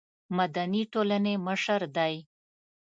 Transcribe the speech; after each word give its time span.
مدني 0.37 0.81
ټولنې 0.93 1.33
مشر 1.47 1.81
دی. 1.97 2.13